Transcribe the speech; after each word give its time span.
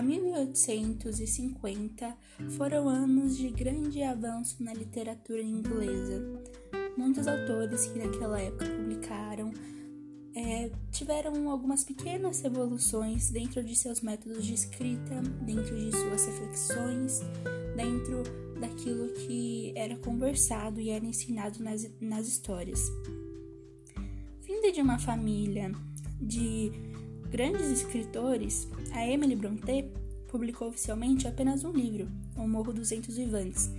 a 0.00 0.02
1850 0.02 2.16
foram 2.56 2.88
anos 2.88 3.36
de 3.36 3.50
grande 3.50 4.02
avanço 4.02 4.64
na 4.64 4.72
literatura 4.72 5.42
inglesa. 5.42 6.42
Muitos 6.96 7.28
autores 7.28 7.84
que 7.84 7.98
naquela 7.98 8.40
época 8.40 8.64
publicaram 8.64 9.52
é, 10.34 10.70
tiveram 10.90 11.50
algumas 11.50 11.84
pequenas 11.84 12.42
evoluções 12.42 13.30
dentro 13.30 13.62
de 13.62 13.76
seus 13.76 14.00
métodos 14.00 14.46
de 14.46 14.54
escrita, 14.54 15.20
dentro 15.42 15.76
de 15.76 15.94
suas 15.94 16.24
reflexões, 16.24 17.20
dentro 17.76 18.22
daquilo 18.58 19.12
que 19.12 19.74
era 19.76 19.98
conversado 19.98 20.80
e 20.80 20.88
era 20.88 21.04
ensinado 21.04 21.62
nas, 21.62 21.86
nas 22.00 22.26
histórias. 22.26 22.90
Vinda 24.40 24.72
de 24.72 24.80
uma 24.80 24.98
família 24.98 25.70
de 26.18 26.89
grandes 27.30 27.70
escritores, 27.70 28.68
a 28.92 29.06
Emily 29.06 29.36
Brontë 29.36 29.84
publicou 30.28 30.68
oficialmente 30.68 31.28
apenas 31.28 31.64
um 31.64 31.70
livro, 31.70 32.08
O 32.36 32.46
Morro 32.46 32.72
dos 32.72 32.90
Ventos 32.90 33.16
Vivantes. 33.16 33.70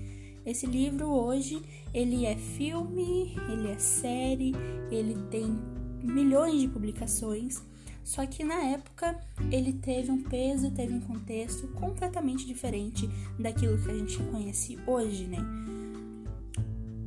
Esse 0.45 0.65
livro 0.65 1.07
hoje 1.07 1.61
ele 1.93 2.25
é 2.25 2.35
filme, 2.35 3.35
ele 3.51 3.67
é 3.69 3.77
série, 3.77 4.53
ele 4.89 5.15
tem 5.29 5.59
milhões 6.01 6.61
de 6.61 6.67
publicações, 6.67 7.61
só 8.03 8.25
que 8.25 8.43
na 8.43 8.59
época 8.69 9.19
ele 9.51 9.73
teve 9.73 10.09
um 10.09 10.23
peso, 10.23 10.71
teve 10.71 10.93
um 10.93 11.01
contexto 11.01 11.67
completamente 11.69 12.45
diferente 12.45 13.07
daquilo 13.37 13.77
que 13.77 13.91
a 13.91 13.93
gente 13.93 14.17
conhece 14.23 14.79
hoje, 14.87 15.25
né? 15.25 15.37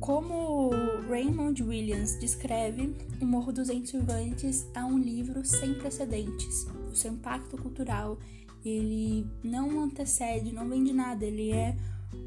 Como 0.05 0.69
Raymond 1.09 1.63
Williams 1.63 2.19
descreve, 2.19 2.95
O 3.19 3.25
Morro 3.25 3.51
dos 3.51 3.71
Ensurvantes 3.71 4.67
é 4.75 4.83
um 4.83 4.99
livro 4.99 5.43
sem 5.43 5.73
precedentes. 5.73 6.67
O 6.91 6.95
seu 6.95 7.11
impacto 7.11 7.57
cultural, 7.57 8.19
ele 8.63 9.25
não 9.43 9.81
antecede, 9.81 10.53
não 10.53 10.69
vem 10.69 10.83
de 10.83 10.93
nada, 10.93 11.25
ele 11.25 11.51
é 11.51 11.75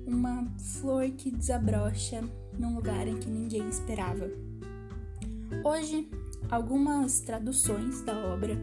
uma 0.04 0.44
flor 0.58 1.08
que 1.10 1.30
desabrocha 1.30 2.20
num 2.58 2.74
lugar 2.74 3.06
em 3.06 3.16
que 3.16 3.30
ninguém 3.30 3.68
esperava. 3.68 4.28
Hoje, 5.62 6.10
algumas 6.50 7.20
traduções 7.20 8.00
da 8.02 8.16
obra 8.26 8.58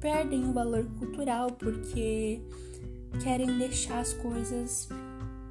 perdem 0.00 0.48
o 0.48 0.54
valor 0.54 0.86
cultural 0.98 1.50
porque 1.50 2.40
querem 3.22 3.58
deixar 3.58 4.00
as 4.00 4.14
coisas 4.14 4.88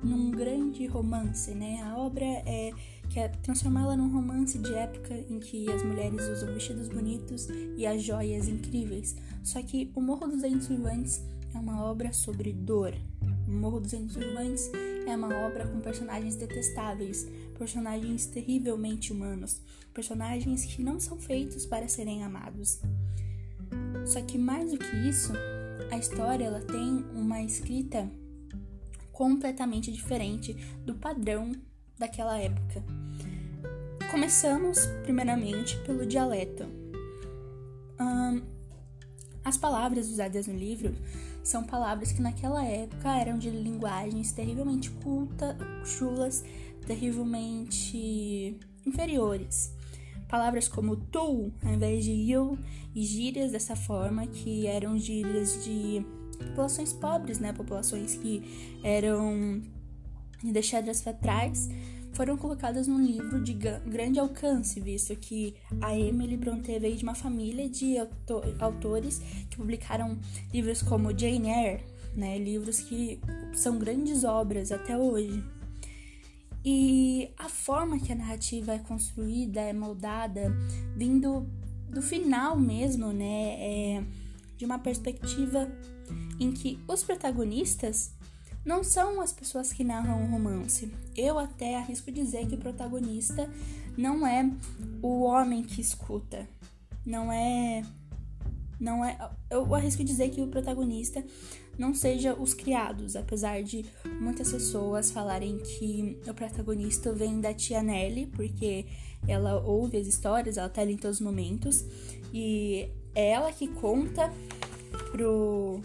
num 0.08 0.32
grande 0.32 0.86
romance, 0.88 1.52
né? 1.52 1.82
A 1.84 1.98
obra 1.98 2.26
é 2.26 2.72
quer 3.10 3.36
transformá-la 3.38 3.96
num 3.96 4.12
romance 4.12 4.58
de 4.58 4.74
época 4.74 5.14
em 5.30 5.40
que 5.40 5.70
as 5.72 5.84
mulheres 5.84 6.28
usam 6.30 6.54
vestidos 6.54 6.88
bonitos 6.88 7.48
e 7.78 7.86
as 7.86 8.04
joias 8.04 8.48
incríveis. 8.48 9.16
Só 9.44 9.62
que 9.62 9.92
O 9.96 10.02
Morro 10.02 10.28
dos 10.28 10.42
Ventos 10.42 10.68
Vivantes 10.68 11.24
é 11.54 11.60
uma 11.60 11.84
obra 11.84 12.12
sobre 12.14 12.54
dor. 12.54 12.94
O 13.48 13.52
Morro 13.52 13.80
dos 13.80 13.92
Ventos 13.92 14.16
Vivantes 14.16 14.70
é 15.08 15.16
uma 15.16 15.34
obra 15.46 15.68
com 15.68 15.80
personagens 15.80 16.36
detestáveis, 16.36 17.28
personagens 17.58 18.26
terrivelmente 18.28 19.14
humanos, 19.14 19.62
personagens 19.94 20.66
que 20.66 20.84
não 20.84 21.00
são 21.00 21.18
feitos 21.18 21.66
para 21.66 21.88
serem 21.88 22.24
amados. 22.24 22.82
Só 24.06 24.22
que 24.22 24.38
mais 24.38 24.72
do 24.72 24.78
que 24.78 24.96
isso, 25.10 25.34
a 25.92 25.98
história 25.98 26.46
ela 26.46 26.62
tem 26.62 27.06
uma 27.14 27.42
escrita 27.42 28.10
completamente 29.18 29.92
diferente 29.92 30.54
do 30.86 30.94
padrão 30.94 31.52
daquela 31.98 32.38
época. 32.38 32.84
Começamos, 34.12 34.78
primeiramente, 35.02 35.76
pelo 35.78 36.06
dialeto. 36.06 36.68
as 39.44 39.58
palavras 39.58 40.08
usadas 40.10 40.46
no 40.46 40.54
livro 40.54 40.94
são 41.42 41.64
palavras 41.64 42.12
que 42.12 42.22
naquela 42.22 42.64
época 42.64 43.18
eram 43.18 43.40
de 43.40 43.50
linguagens 43.50 44.34
terrivelmente 44.34 44.92
culta, 44.92 45.58
chulas, 45.84 46.44
terrivelmente 46.86 48.60
inferiores. 48.86 49.74
Palavras 50.28 50.68
como 50.68 50.96
tu, 50.96 51.52
ao 51.64 51.74
invés 51.74 52.04
de 52.04 52.30
eu, 52.30 52.60
e 52.94 53.02
gírias 53.04 53.52
dessa 53.52 53.76
forma, 53.76 54.28
que 54.28 54.68
eram 54.68 54.96
gírias 54.96 55.64
de 55.64 56.06
populações 56.38 56.94
pobres, 56.94 57.40
né? 57.40 57.54
Populações 57.54 58.16
que 58.16 58.80
eram 58.84 59.62
deixadas 60.44 61.02
para 61.02 61.14
trás, 61.14 61.70
foram 62.14 62.36
colocadas 62.36 62.88
num 62.88 63.04
livro 63.04 63.44
de 63.44 63.54
grande 63.54 64.20
alcance, 64.20 64.80
visto 64.80 65.16
que 65.16 65.56
a 65.82 65.98
Emily 65.98 66.36
Brontë 66.36 66.80
veio 66.80 66.96
de 66.96 67.04
uma 67.04 67.14
família 67.14 67.70
de 67.70 67.96
autores 68.60 69.20
que 69.50 69.58
publicaram 69.58 70.18
livros 70.52 70.82
como 70.82 71.18
Jane 71.18 71.50
Eyre, 71.50 71.84
né? 72.16 72.38
Livros 72.40 72.80
que 72.80 73.20
são 73.54 73.78
grandes 73.78 74.24
obras 74.24 74.72
até 74.72 74.98
hoje. 74.98 75.44
E 76.66 77.30
a 77.38 77.48
forma 77.48 78.00
que 78.00 78.12
a 78.12 78.16
narrativa 78.16 78.74
é 78.74 78.80
construída, 78.80 79.62
é 79.62 79.72
moldada, 79.72 80.52
vindo 80.96 81.48
do 81.88 82.02
final 82.02 82.60
mesmo, 82.60 83.14
né? 83.14 83.56
É 83.60 84.04
de 84.58 84.66
uma 84.66 84.80
perspectiva 84.80 85.70
em 86.40 86.52
que 86.52 86.80
os 86.88 87.04
protagonistas 87.04 88.12
não 88.66 88.84
são 88.84 89.22
as 89.22 89.32
pessoas 89.32 89.72
que 89.72 89.84
narram 89.84 90.24
o 90.24 90.30
romance. 90.30 90.92
Eu 91.16 91.40
até 91.40 91.78
arrisco 91.78 92.12
dizer 92.12 92.48
que 92.48 92.56
o 92.56 92.58
protagonista 92.58 93.50
não 93.98 94.28
é 94.28 94.50
o 95.02 95.22
homem 95.22 95.64
que 95.64 95.80
escuta, 95.80 96.48
não 97.06 97.32
é 97.32 97.84
não 98.80 99.04
é 99.04 99.18
eu 99.50 99.74
arrisco 99.74 100.04
dizer 100.04 100.30
que 100.30 100.42
o 100.42 100.48
protagonista 100.48 101.24
não 101.78 101.94
seja 101.94 102.34
os 102.34 102.54
criados, 102.54 103.16
apesar 103.16 103.64
de 103.64 103.86
muitas 104.20 104.52
pessoas 104.52 105.12
falarem 105.12 105.58
que 105.60 106.20
o 106.28 106.34
protagonista 106.34 107.14
vem 107.14 107.40
da 107.40 107.54
tia 107.54 107.82
Nelly, 107.82 108.28
porque 108.28 108.86
ela 109.28 109.62
ouve 109.64 109.98
as 109.98 110.08
histórias, 110.08 110.58
ela 110.58 110.70
tá 110.70 110.82
ali 110.82 110.94
em 110.94 110.98
todos 110.98 111.18
os 111.18 111.26
momentos, 111.26 111.86
e 112.34 112.90
é 113.18 113.32
ela 113.32 113.52
que 113.52 113.68
conta 113.68 114.32
pro, 115.12 115.82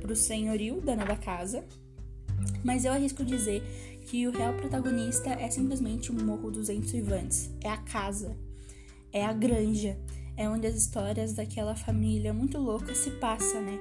pro 0.00 0.16
senhorio 0.16 0.80
da 0.80 0.96
nova 0.96 1.14
casa. 1.14 1.62
Mas 2.64 2.86
eu 2.86 2.92
arrisco 2.92 3.22
dizer 3.22 3.62
que 4.06 4.26
o 4.26 4.30
real 4.30 4.54
protagonista 4.54 5.28
é 5.28 5.50
simplesmente 5.50 6.10
o 6.10 6.14
Morro 6.14 6.50
dos 6.50 6.68
Vivantes, 6.68 7.50
é 7.62 7.68
a 7.68 7.76
casa, 7.76 8.34
é 9.12 9.22
a 9.22 9.32
granja, 9.32 9.98
é 10.38 10.48
onde 10.48 10.66
as 10.66 10.74
histórias 10.74 11.34
daquela 11.34 11.76
família 11.76 12.32
muito 12.32 12.56
louca 12.56 12.94
se 12.94 13.10
passam, 13.12 13.60
né? 13.60 13.78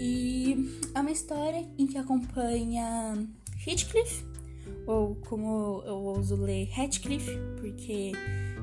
E 0.00 0.80
é 0.92 1.00
uma 1.00 1.12
história 1.12 1.64
em 1.78 1.86
que 1.86 1.96
acompanha 1.96 3.24
Heathcliff, 3.64 4.24
ou 4.84 5.14
como 5.14 5.82
eu 5.86 5.94
ouso 5.94 6.34
ler 6.34 6.68
Heathcliff, 6.76 7.30
porque 7.60 8.10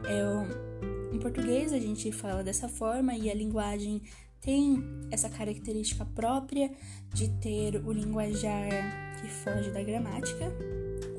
é 0.04 0.67
em 1.18 1.20
português 1.20 1.74
a 1.74 1.80
gente 1.80 2.12
fala 2.12 2.44
dessa 2.44 2.70
forma 2.70 3.16
e 3.16 3.30
a 3.30 3.34
linguagem 3.34 4.04
tem 4.40 4.84
essa 5.10 5.28
característica 5.28 6.06
própria 6.06 6.72
de 7.12 7.28
ter 7.40 7.76
o 7.84 7.92
linguajar 7.92 9.18
que 9.20 9.28
foge 9.28 9.72
da 9.72 9.82
gramática 9.82 10.46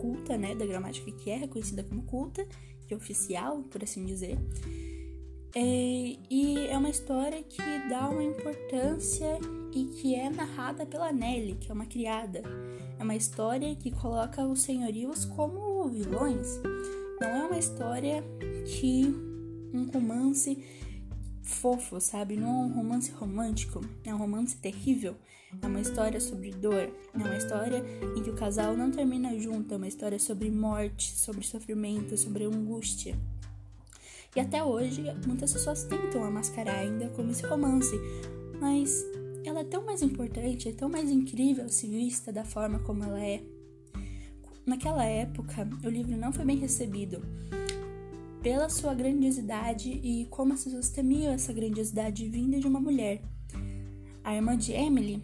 culta, 0.00 0.38
né, 0.38 0.54
da 0.54 0.64
gramática 0.64 1.10
que 1.10 1.30
é 1.30 1.36
reconhecida 1.36 1.82
como 1.82 2.02
culta, 2.02 2.46
que 2.86 2.94
é 2.94 2.96
oficial, 2.96 3.60
por 3.64 3.82
assim 3.82 4.04
dizer. 4.04 4.38
É, 5.52 6.16
e 6.30 6.68
é 6.68 6.78
uma 6.78 6.90
história 6.90 7.42
que 7.42 7.88
dá 7.88 8.08
uma 8.08 8.22
importância 8.22 9.36
e 9.74 9.84
que 9.84 10.14
é 10.14 10.30
narrada 10.30 10.86
pela 10.86 11.10
Nelly, 11.10 11.56
que 11.56 11.72
é 11.72 11.74
uma 11.74 11.86
criada. 11.86 12.42
É 12.96 13.02
uma 13.02 13.16
história 13.16 13.74
que 13.74 13.90
coloca 13.90 14.46
os 14.46 14.60
senhorios 14.60 15.24
como 15.24 15.88
vilões. 15.88 16.60
Não 17.20 17.28
é 17.28 17.46
uma 17.46 17.58
história 17.58 18.22
que 18.64 19.27
um 19.72 19.84
romance 19.84 20.62
fofo, 21.42 22.00
sabe? 22.00 22.36
Não 22.36 22.48
é 22.48 22.66
um 22.66 22.72
romance 22.74 23.10
romântico, 23.10 23.80
é 24.04 24.14
um 24.14 24.18
romance 24.18 24.56
terrível. 24.56 25.14
É 25.62 25.66
uma 25.66 25.80
história 25.80 26.20
sobre 26.20 26.50
dor, 26.50 26.90
é 27.14 27.16
uma 27.16 27.36
história 27.36 27.82
em 28.14 28.22
que 28.22 28.28
o 28.28 28.34
casal 28.34 28.76
não 28.76 28.90
termina 28.90 29.38
junto, 29.38 29.72
é 29.72 29.78
uma 29.78 29.88
história 29.88 30.18
sobre 30.18 30.50
morte, 30.50 31.10
sobre 31.16 31.42
sofrimento, 31.46 32.18
sobre 32.18 32.44
angústia. 32.44 33.16
E 34.36 34.40
até 34.40 34.62
hoje, 34.62 35.04
muitas 35.26 35.50
pessoas 35.50 35.84
tentam 35.84 36.22
a 36.22 36.30
mascarar 36.30 36.76
ainda 36.76 37.08
como 37.08 37.30
esse 37.30 37.46
romance, 37.46 37.98
mas 38.60 39.02
ela 39.42 39.60
é 39.60 39.64
tão 39.64 39.82
mais 39.82 40.02
importante, 40.02 40.68
é 40.68 40.72
tão 40.72 40.90
mais 40.90 41.10
incrível 41.10 41.66
se 41.70 41.86
vista 41.86 42.30
da 42.30 42.44
forma 42.44 42.80
como 42.80 43.02
ela 43.02 43.24
é. 43.24 43.42
Naquela 44.66 45.04
época, 45.06 45.66
o 45.82 45.88
livro 45.88 46.14
não 46.14 46.30
foi 46.30 46.44
bem 46.44 46.58
recebido 46.58 47.22
pela 48.42 48.68
sua 48.68 48.94
grandiosidade 48.94 49.90
e 49.90 50.26
como 50.30 50.52
as 50.52 50.64
pessoas 50.64 50.90
temiam 50.90 51.32
essa 51.32 51.52
grandiosidade 51.52 52.28
vinda 52.28 52.58
de 52.58 52.66
uma 52.66 52.80
mulher. 52.80 53.20
A 54.22 54.34
irmã 54.34 54.56
de 54.56 54.72
Emily 54.72 55.22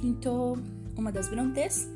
tentou, 0.00 0.58
uma 0.96 1.10
das 1.10 1.28
Brontës, 1.28 1.88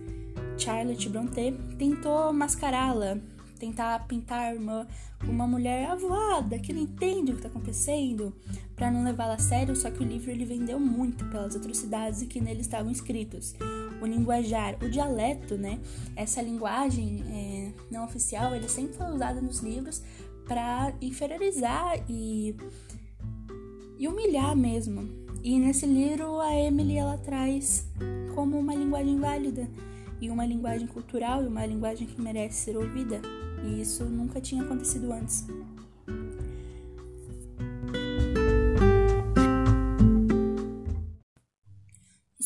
Charlotte 0.57 1.09
Brontë, 1.09 1.53
tentou 1.79 2.33
mascará-la, 2.33 3.19
tentar 3.59 4.07
pintar 4.07 4.51
a 4.51 4.55
irmã 4.55 4.87
como 5.21 5.33
uma 5.33 5.47
mulher 5.47 5.91
avoada, 5.91 6.59
que 6.59 6.73
não 6.73 6.83
entende 6.83 7.31
o 7.31 7.35
que 7.35 7.41
está 7.41 7.49
acontecendo, 7.49 8.35
para 8.77 8.91
não 8.91 9.05
levá-la 9.05 9.35
a 9.35 9.39
sério, 9.39 9.75
só 9.75 9.91
que 9.91 10.03
o 10.03 10.07
livro 10.07 10.31
ele 10.31 10.45
vendeu 10.45 10.79
muito 10.79 11.25
pelas 11.27 11.57
atrocidades 11.57 12.23
que 12.25 12.41
nele 12.41 12.61
estavam 12.61 12.91
escritos. 12.91 13.55
O 14.03 14.07
linguajar, 14.07 14.77
o 14.83 14.89
dialeto, 14.89 15.57
né? 15.57 15.81
Essa 16.15 16.43
linguagem 16.43 17.23
é, 17.31 17.73
não 17.91 18.05
oficial, 18.05 18.55
ele 18.55 18.69
sempre 18.69 18.97
foi 18.97 19.07
usada 19.07 19.41
nos 19.41 19.61
livros 19.61 20.03
para 20.47 20.95
inferiorizar 21.01 22.05
e, 22.09 22.57
e 23.99 24.09
humilhar 24.09 24.57
mesmo. 24.57 25.09
E 25.43 25.59
nesse 25.59 25.87
livro 25.87 26.41
a 26.41 26.55
Emily 26.55 26.97
ela 26.97 27.19
traz 27.19 27.87
como 28.35 28.59
uma 28.59 28.75
linguagem 28.75 29.19
válida 29.19 29.69
e 30.21 30.31
uma 30.31 30.47
linguagem 30.47 30.87
cultural 30.87 31.43
e 31.43 31.47
uma 31.47 31.67
linguagem 31.67 32.07
que 32.07 32.21
merece 32.21 32.65
ser 32.65 32.77
ouvida. 32.77 33.21
E 33.65 33.81
isso 33.81 34.05
nunca 34.05 34.41
tinha 34.41 34.63
acontecido 34.63 35.13
antes. 35.13 35.47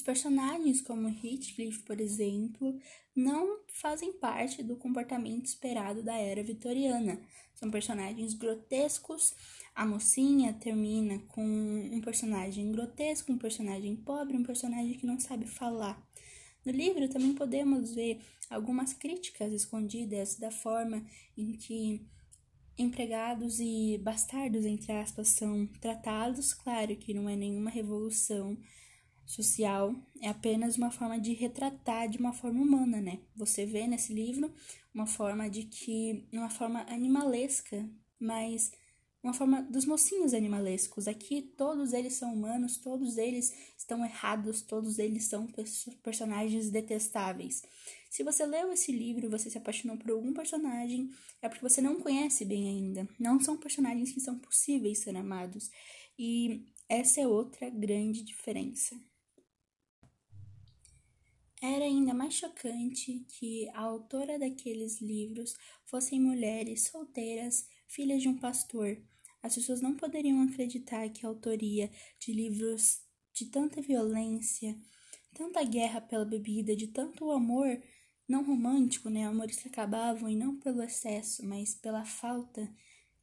Personagens 0.08 0.80
como 0.80 1.06
Heathcliff, 1.06 1.82
por 1.82 2.00
exemplo, 2.00 2.80
não 3.14 3.58
fazem 3.74 4.10
parte 4.14 4.62
do 4.62 4.74
comportamento 4.74 5.44
esperado 5.44 6.02
da 6.02 6.16
era 6.16 6.42
vitoriana. 6.42 7.20
São 7.54 7.70
personagens 7.70 8.32
grotescos. 8.32 9.34
A 9.74 9.84
mocinha 9.84 10.54
termina 10.54 11.18
com 11.28 11.44
um 11.44 12.00
personagem 12.00 12.72
grotesco, 12.72 13.30
um 13.30 13.36
personagem 13.36 13.94
pobre, 13.96 14.34
um 14.34 14.42
personagem 14.42 14.94
que 14.94 15.04
não 15.04 15.20
sabe 15.20 15.46
falar. 15.46 16.02
No 16.64 16.72
livro 16.72 17.06
também 17.10 17.34
podemos 17.34 17.94
ver 17.94 18.18
algumas 18.48 18.94
críticas 18.94 19.52
escondidas 19.52 20.36
da 20.36 20.50
forma 20.50 21.04
em 21.36 21.52
que 21.52 22.00
empregados 22.78 23.60
e 23.60 23.98
bastardos, 23.98 24.64
entre 24.64 24.90
aspas, 24.90 25.28
são 25.28 25.66
tratados. 25.82 26.54
Claro 26.54 26.96
que 26.96 27.12
não 27.12 27.28
é 27.28 27.36
nenhuma 27.36 27.68
revolução 27.68 28.56
social, 29.28 29.94
é 30.20 30.28
apenas 30.28 30.76
uma 30.76 30.90
forma 30.90 31.20
de 31.20 31.34
retratar 31.34 32.08
de 32.08 32.18
uma 32.18 32.32
forma 32.32 32.62
humana, 32.62 33.00
né? 33.00 33.18
Você 33.36 33.66
vê 33.66 33.86
nesse 33.86 34.12
livro 34.12 34.50
uma 34.92 35.06
forma 35.06 35.48
de 35.50 35.64
que, 35.64 36.26
uma 36.32 36.48
forma 36.48 36.80
animalesca, 36.88 37.88
mas 38.18 38.72
uma 39.22 39.34
forma 39.34 39.62
dos 39.62 39.84
mocinhos 39.84 40.32
animalescos. 40.32 41.06
Aqui 41.06 41.42
todos 41.42 41.92
eles 41.92 42.14
são 42.14 42.32
humanos, 42.32 42.78
todos 42.78 43.18
eles 43.18 43.52
estão 43.76 44.02
errados, 44.02 44.62
todos 44.62 44.98
eles 44.98 45.24
são 45.24 45.46
personagens 46.02 46.70
detestáveis. 46.70 47.62
Se 48.08 48.22
você 48.22 48.46
leu 48.46 48.72
esse 48.72 48.90
livro, 48.90 49.28
você 49.28 49.50
se 49.50 49.58
apaixonou 49.58 49.98
por 49.98 50.10
algum 50.10 50.32
personagem, 50.32 51.10
é 51.42 51.48
porque 51.48 51.68
você 51.68 51.82
não 51.82 52.00
conhece 52.00 52.44
bem 52.46 52.68
ainda. 52.68 53.06
Não 53.18 53.38
são 53.38 53.58
personagens 53.58 54.12
que 54.12 54.20
são 54.20 54.38
possíveis 54.38 55.00
ser 55.00 55.14
amados. 55.16 55.70
E 56.18 56.64
essa 56.88 57.20
é 57.20 57.28
outra 57.28 57.68
grande 57.68 58.22
diferença. 58.22 58.98
Era 61.60 61.84
ainda 61.84 62.14
mais 62.14 62.34
chocante 62.34 63.24
que 63.28 63.68
a 63.70 63.80
autora 63.80 64.38
daqueles 64.38 65.00
livros 65.00 65.56
fossem 65.84 66.20
mulheres 66.20 66.84
solteiras 66.84 67.66
filha 67.88 68.16
de 68.18 68.28
um 68.28 68.38
pastor. 68.38 68.96
As 69.42 69.54
pessoas 69.54 69.80
não 69.80 69.96
poderiam 69.96 70.40
acreditar 70.42 71.08
que 71.08 71.26
a 71.26 71.28
autoria 71.28 71.90
de 72.20 72.32
livros 72.32 73.00
de 73.32 73.46
tanta 73.46 73.80
violência, 73.80 74.78
tanta 75.34 75.62
guerra 75.64 76.00
pela 76.00 76.24
bebida, 76.24 76.76
de 76.76 76.88
tanto 76.88 77.30
amor 77.30 77.80
não 78.28 78.44
romântico, 78.44 79.08
né, 79.08 79.24
amores 79.24 79.58
que 79.58 79.68
acabavam 79.68 80.28
e 80.28 80.36
não 80.36 80.56
pelo 80.56 80.82
excesso, 80.82 81.44
mas 81.46 81.74
pela 81.74 82.04
falta 82.04 82.70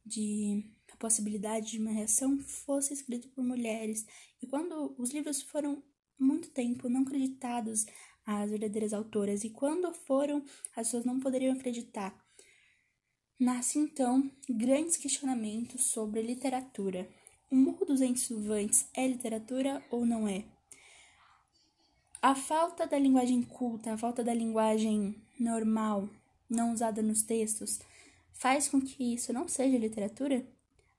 de 0.04 0.64
possibilidade 0.98 1.72
de 1.72 1.78
uma 1.78 1.90
reação, 1.90 2.38
fosse 2.38 2.94
escrito 2.94 3.28
por 3.28 3.44
mulheres. 3.44 4.06
E 4.42 4.46
quando 4.46 4.94
os 4.98 5.10
livros 5.10 5.42
foram 5.42 5.82
muito 6.18 6.48
tempo 6.50 6.88
não 6.88 7.02
acreditados 7.02 7.84
às 8.26 8.50
verdadeiras 8.50 8.92
autoras, 8.92 9.44
e 9.44 9.50
quando 9.50 9.92
foram, 9.94 10.42
as 10.74 10.88
pessoas 10.88 11.04
não 11.04 11.20
poderiam 11.20 11.54
acreditar. 11.54 12.14
Nasce 13.38 13.78
então 13.78 14.30
grandes 14.48 14.96
questionamentos 14.96 15.84
sobre 15.84 16.22
literatura. 16.22 17.08
O 17.50 17.54
Morro 17.54 17.84
dos 17.84 18.00
Ensuvantes 18.00 18.88
é 18.92 19.06
literatura 19.06 19.84
ou 19.90 20.04
não 20.04 20.26
é? 20.26 20.44
A 22.20 22.34
falta 22.34 22.86
da 22.86 22.98
linguagem 22.98 23.42
culta, 23.42 23.92
a 23.92 23.98
falta 23.98 24.24
da 24.24 24.34
linguagem 24.34 25.14
normal, 25.38 26.08
não 26.48 26.72
usada 26.72 27.02
nos 27.02 27.22
textos, 27.22 27.78
faz 28.32 28.68
com 28.68 28.80
que 28.80 29.14
isso 29.14 29.32
não 29.32 29.46
seja 29.46 29.78
literatura? 29.78 30.44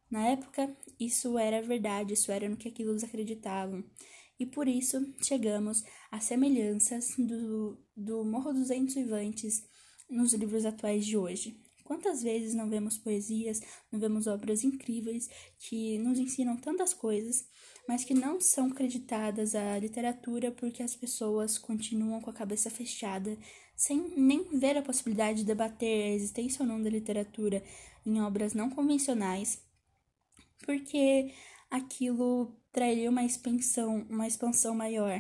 Na 0.10 0.26
época, 0.28 0.74
isso 1.00 1.38
era 1.38 1.62
verdade, 1.62 2.14
isso 2.14 2.32
era 2.32 2.48
no 2.48 2.56
que 2.56 2.70
aqueles 2.70 3.04
acreditavam. 3.04 3.84
E 4.40 4.46
por 4.46 4.68
isso 4.68 5.14
chegamos 5.22 5.84
às 6.12 6.26
semelhanças 6.26 7.16
do, 7.18 7.78
do 7.96 8.24
Morro 8.24 8.54
dos 8.54 8.70
Ensuvantes 8.70 9.64
nos 10.10 10.34
livros 10.34 10.66
atuais 10.66 11.06
de 11.06 11.18
hoje. 11.18 11.60
Quantas 11.84 12.22
vezes 12.22 12.54
não 12.54 12.70
vemos 12.70 12.98
poesias, 12.98 13.62
não 13.90 13.98
vemos 13.98 14.28
obras 14.28 14.64
incríveis 14.64 15.30
que 15.58 15.98
nos 16.00 16.20
ensinam 16.20 16.58
tantas 16.58 16.94
coisas, 16.94 17.48
mas 17.88 18.04
que 18.04 18.14
não 18.14 18.42
são 18.42 18.70
creditadas 18.70 19.56
à 19.56 19.80
literatura 19.80 20.52
porque 20.52 20.84
as 20.84 20.96
pessoas 20.96 21.58
continuam 21.58 22.20
com 22.20 22.30
a 22.30 22.34
cabeça 22.34 22.70
fechada, 22.70 23.38
sem 23.74 24.14
nem 24.18 24.44
ver 24.60 24.78
a 24.78 24.82
possibilidade 24.82 25.40
de 25.40 25.46
debater 25.46 26.12
a 26.12 26.14
existência 26.14 26.62
ou 26.62 26.68
não 26.68 26.82
da 26.82 26.90
literatura 26.90 27.64
em 28.06 28.22
obras 28.22 28.54
não 28.54 28.70
convencionais, 28.70 29.62
porque 30.66 31.34
aquilo 31.72 32.54
traria 32.78 33.10
uma 33.10 33.24
expansão, 33.24 34.06
uma 34.08 34.28
expansão 34.28 34.76
maior. 34.76 35.20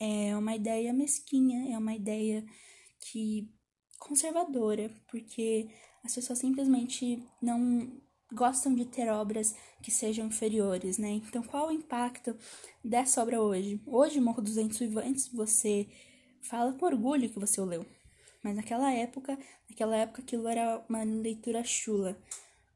É 0.00 0.36
uma 0.36 0.56
ideia 0.56 0.92
mesquinha, 0.92 1.72
é 1.72 1.78
uma 1.78 1.94
ideia 1.94 2.44
que 2.98 3.48
conservadora, 3.96 4.90
porque 5.08 5.68
as 6.02 6.12
pessoas 6.12 6.40
simplesmente 6.40 7.22
não 7.40 8.02
gostam 8.32 8.74
de 8.74 8.84
ter 8.86 9.08
obras 9.08 9.54
que 9.80 9.92
sejam 9.92 10.26
inferiores, 10.26 10.98
né? 10.98 11.10
Então, 11.10 11.44
qual 11.44 11.68
o 11.68 11.72
impacto 11.72 12.36
dessa 12.84 13.22
obra 13.22 13.40
hoje? 13.40 13.80
Hoje, 13.86 14.20
Morro 14.20 14.42
dos 14.42 14.56
Vivantes, 14.56 15.28
você 15.28 15.86
fala 16.42 16.72
com 16.72 16.86
orgulho 16.86 17.30
que 17.30 17.38
você 17.38 17.60
o 17.60 17.64
leu. 17.64 17.86
Mas 18.42 18.56
naquela 18.56 18.92
época, 18.92 19.38
naquela 19.70 19.96
época 19.96 20.22
aquilo 20.22 20.48
era 20.48 20.84
uma 20.88 21.04
leitura 21.04 21.62
chula. 21.62 22.20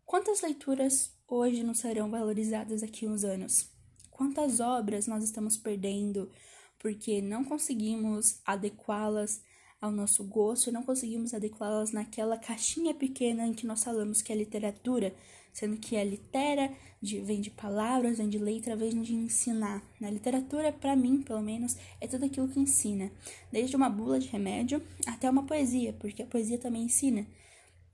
Quantas 0.06 0.40
leituras 0.40 1.12
hoje 1.26 1.64
não 1.64 1.75
serão 1.75 2.08
valorizadas 2.08 2.82
daqui 2.82 3.08
uns 3.08 3.25
anos? 3.25 3.79
Quantas 4.20 4.60
obras 4.60 5.06
nós 5.06 5.24
estamos 5.24 5.56
perdendo 5.56 6.30
porque 6.78 7.22
não 7.22 7.42
conseguimos 7.42 8.38
adequá-las 8.44 9.40
ao 9.80 9.90
nosso 9.90 10.22
gosto 10.24 10.70
não 10.70 10.82
conseguimos 10.82 11.32
adequá-las 11.32 11.90
naquela 11.90 12.36
caixinha 12.36 12.92
pequena 12.92 13.46
em 13.46 13.54
que 13.54 13.66
nós 13.66 13.82
falamos 13.82 14.20
que 14.20 14.30
é 14.30 14.36
literatura, 14.36 15.14
sendo 15.54 15.78
que 15.78 15.96
a 15.96 16.04
litera 16.04 16.70
de, 17.00 17.18
vem 17.22 17.40
de 17.40 17.48
palavras, 17.48 18.18
vem 18.18 18.28
de 18.28 18.36
letra, 18.36 18.76
vem 18.76 19.00
de 19.00 19.14
ensinar. 19.14 19.82
Na 19.98 20.10
literatura, 20.10 20.70
para 20.70 20.94
mim, 20.94 21.22
pelo 21.22 21.40
menos, 21.40 21.78
é 21.98 22.06
tudo 22.06 22.26
aquilo 22.26 22.46
que 22.46 22.60
ensina, 22.60 23.10
desde 23.50 23.74
uma 23.74 23.88
bula 23.88 24.20
de 24.20 24.28
remédio 24.28 24.82
até 25.06 25.30
uma 25.30 25.46
poesia, 25.46 25.94
porque 25.94 26.24
a 26.24 26.26
poesia 26.26 26.58
também 26.58 26.82
ensina. 26.82 27.26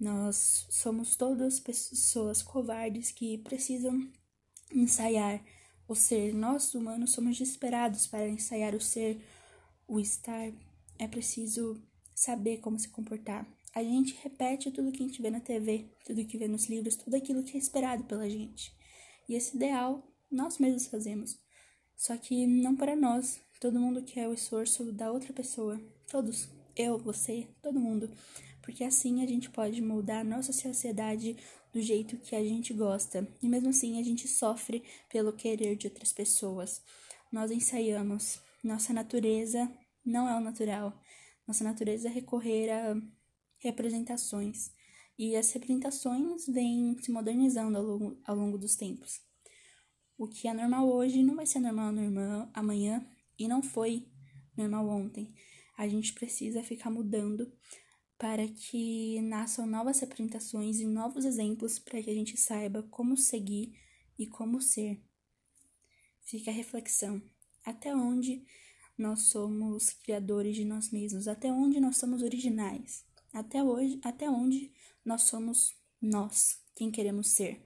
Nós 0.00 0.66
somos 0.70 1.14
todas 1.14 1.60
pessoas 1.60 2.42
covardes 2.42 3.12
que 3.12 3.38
precisam 3.38 4.10
ensaiar 4.74 5.40
o 5.88 5.94
ser. 5.94 6.34
Nós, 6.34 6.74
humanos, 6.74 7.12
somos 7.12 7.38
desesperados 7.38 8.06
para 8.06 8.28
ensaiar 8.28 8.74
o 8.74 8.80
ser, 8.80 9.20
o 9.86 10.00
estar, 10.00 10.52
é 10.98 11.06
preciso 11.06 11.80
saber 12.14 12.58
como 12.58 12.78
se 12.78 12.88
comportar. 12.88 13.46
A 13.74 13.82
gente 13.82 14.18
repete 14.22 14.70
tudo 14.70 14.90
que 14.90 15.02
a 15.02 15.06
gente 15.06 15.20
vê 15.20 15.30
na 15.30 15.40
TV, 15.40 15.90
tudo 16.04 16.24
que 16.24 16.38
vê 16.38 16.48
nos 16.48 16.66
livros, 16.66 16.96
tudo 16.96 17.14
aquilo 17.14 17.42
que 17.42 17.56
é 17.56 17.60
esperado 17.60 18.04
pela 18.04 18.28
gente. 18.28 18.74
E 19.28 19.34
esse 19.34 19.56
ideal 19.56 20.02
nós 20.30 20.58
mesmos 20.58 20.86
fazemos. 20.86 21.38
Só 21.96 22.16
que 22.16 22.46
não 22.46 22.74
para 22.74 22.96
nós. 22.96 23.40
Todo 23.60 23.80
mundo 23.80 24.02
quer 24.02 24.28
o 24.28 24.34
esforço 24.34 24.92
da 24.92 25.10
outra 25.10 25.32
pessoa. 25.32 25.80
Todos. 26.10 26.48
Eu, 26.74 26.98
você, 26.98 27.48
todo 27.62 27.80
mundo. 27.80 28.10
Porque 28.62 28.84
assim 28.84 29.22
a 29.22 29.26
gente 29.26 29.50
pode 29.50 29.80
moldar 29.80 30.20
a 30.20 30.24
nossa 30.24 30.52
sociedade 30.52 31.36
do 31.76 31.82
jeito 31.82 32.16
que 32.16 32.34
a 32.34 32.42
gente 32.42 32.72
gosta. 32.72 33.28
E 33.42 33.46
mesmo 33.46 33.68
assim 33.68 34.00
a 34.00 34.02
gente 34.02 34.26
sofre 34.26 34.82
pelo 35.10 35.30
querer 35.30 35.76
de 35.76 35.86
outras 35.86 36.10
pessoas. 36.10 36.82
Nós 37.30 37.50
ensaiamos. 37.50 38.40
Nossa 38.64 38.94
natureza 38.94 39.70
não 40.02 40.26
é 40.26 40.34
o 40.34 40.40
natural. 40.40 40.98
Nossa 41.46 41.62
natureza 41.62 42.08
é 42.08 42.10
recorrer 42.10 42.70
a 42.70 42.96
representações. 43.58 44.70
E 45.18 45.36
as 45.36 45.52
representações 45.52 46.46
vêm 46.46 46.96
se 47.02 47.10
modernizando 47.10 47.76
ao 47.76 47.84
longo, 47.84 48.18
ao 48.24 48.34
longo 48.34 48.56
dos 48.56 48.74
tempos. 48.74 49.20
O 50.16 50.26
que 50.26 50.48
é 50.48 50.54
normal 50.54 50.88
hoje 50.90 51.22
não 51.22 51.36
vai 51.36 51.44
ser 51.44 51.60
normal, 51.60 51.92
normal 51.92 52.48
amanhã 52.54 53.06
e 53.38 53.46
não 53.46 53.62
foi 53.62 54.08
normal 54.56 54.88
ontem. 54.88 55.34
A 55.76 55.86
gente 55.86 56.14
precisa 56.14 56.62
ficar 56.62 56.90
mudando 56.90 57.52
para 58.18 58.48
que 58.48 59.20
nasçam 59.22 59.66
novas 59.66 60.00
representações 60.00 60.80
e 60.80 60.86
novos 60.86 61.24
exemplos 61.24 61.78
para 61.78 62.02
que 62.02 62.10
a 62.10 62.14
gente 62.14 62.36
saiba 62.36 62.82
como 62.84 63.16
seguir 63.16 63.78
e 64.18 64.26
como 64.26 64.60
ser. 64.60 65.00
Fica 66.22 66.50
a 66.50 66.54
reflexão: 66.54 67.22
até 67.64 67.94
onde 67.94 68.44
nós 68.96 69.22
somos 69.22 69.90
criadores 69.90 70.56
de 70.56 70.64
nós 70.64 70.90
mesmos? 70.90 71.28
Até 71.28 71.52
onde 71.52 71.80
nós 71.80 71.96
somos 71.98 72.22
originais? 72.22 73.04
Até 73.32 73.62
hoje, 73.62 74.00
até 74.02 74.30
onde 74.30 74.72
nós 75.04 75.22
somos 75.22 75.76
nós, 76.00 76.58
quem 76.74 76.90
queremos 76.90 77.28
ser? 77.28 77.65